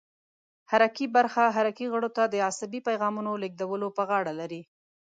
حرکي 0.71 1.05
برخه 1.15 1.43
حرکي 1.57 1.85
غړو 1.93 2.09
ته 2.17 2.23
د 2.27 2.35
عصبي 2.47 2.79
پیغامونو 2.87 3.31
لېږدولو 3.41 3.87
په 3.97 4.03
غاړه 4.09 4.33
لري. 4.39 4.61